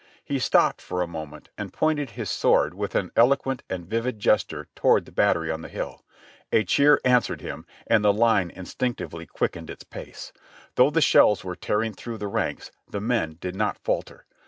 He 0.25 0.39
stopped 0.39 0.81
for 0.81 1.03
a 1.03 1.07
moment 1.07 1.49
and 1.59 1.71
pointed 1.71 2.09
his 2.17 2.31
sword 2.31 2.73
with 2.73 2.95
an 2.95 3.11
eloquent 3.15 3.61
and 3.69 3.85
vivid 3.85 4.17
gesture 4.17 4.67
toward 4.75 5.05
the 5.05 5.11
battery 5.11 5.51
on 5.51 5.61
the 5.61 5.69
hill. 5.69 6.03
A 6.51 6.63
cheer 6.63 6.99
answered 7.05 7.41
him, 7.41 7.67
and 7.85 8.03
the 8.03 8.11
line 8.11 8.49
instinctively 8.49 9.27
quick 9.27 9.53
ened 9.53 9.69
its 9.69 9.83
pace. 9.83 10.33
Though 10.73 10.89
the 10.89 11.01
shells 11.01 11.43
were 11.43 11.55
tearing 11.55 11.93
through 11.93 12.17
the 12.17 12.27
ranks, 12.27 12.71
the 12.89 12.99
men 12.99 13.37
did 13.39 13.55
not 13.55 13.77
falter. 13.77 14.25